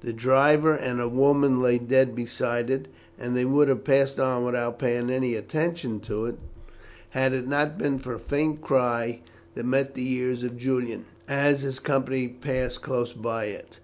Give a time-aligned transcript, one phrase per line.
[0.00, 2.88] The driver and a woman lay dead beside it,
[3.20, 6.38] and they would have passed on without paying any attention to it,
[7.10, 9.20] had it not been for a faint cry
[9.54, 13.78] that met the ears of Julian, as his company passed close by it.